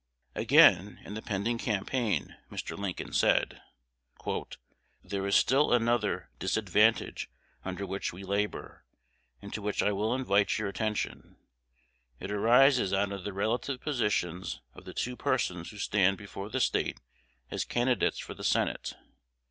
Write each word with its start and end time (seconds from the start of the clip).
Again, 0.33 0.99
in 1.05 1.13
the 1.13 1.21
pending 1.21 1.59
campaign, 1.59 2.35
Mr. 2.51 2.75
Lincoln 2.75 3.13
said, 3.13 3.61
"There 5.03 5.27
is 5.27 5.35
still 5.35 5.71
another 5.71 6.31
disadvantage 6.39 7.29
under 7.63 7.85
which 7.85 8.11
we 8.11 8.23
labor, 8.23 8.83
and 9.43 9.53
to 9.53 9.61
which 9.61 9.83
I 9.83 9.91
will 9.91 10.15
invite 10.15 10.57
your 10.57 10.69
attention. 10.69 11.37
It 12.19 12.31
arises 12.31 12.91
out 12.93 13.11
of 13.11 13.23
the 13.25 13.31
relative 13.31 13.79
positions 13.79 14.59
of 14.73 14.85
the 14.85 14.93
two 14.95 15.15
persons 15.15 15.69
who 15.69 15.77
stand 15.77 16.17
before 16.17 16.49
the 16.49 16.59
State 16.61 16.99
as 17.51 17.63
candidates 17.63 18.17
for 18.17 18.33
the 18.33 18.43
Senate. 18.43 18.95